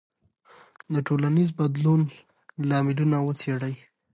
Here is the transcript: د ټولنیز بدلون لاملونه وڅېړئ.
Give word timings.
د 0.93 0.95
ټولنیز 1.07 1.49
بدلون 1.59 2.01
لاملونه 2.69 3.17
وڅېړئ. 3.21 3.75